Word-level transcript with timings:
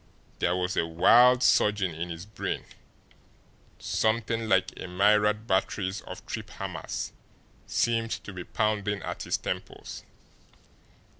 There 0.39 0.55
was 0.55 0.75
a 0.75 0.87
wild 0.87 1.43
surging 1.43 1.93
in 1.93 2.09
his 2.09 2.25
brain, 2.25 2.63
something 3.77 4.49
like 4.49 4.71
a 4.79 4.87
myriad 4.87 5.45
batteries 5.45 6.01
of 6.01 6.25
trip 6.25 6.49
hammers 6.49 7.13
seemed 7.67 8.09
to 8.23 8.33
be 8.33 8.43
pounding 8.43 9.03
at 9.03 9.21
his 9.21 9.37
temples. 9.37 10.03